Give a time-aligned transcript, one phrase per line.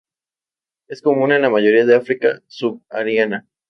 [0.87, 3.47] Es común en la mayoría de África subsahariana.